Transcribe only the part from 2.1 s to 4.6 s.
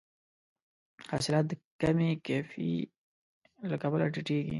او کیفي له کبله ټیټیږي.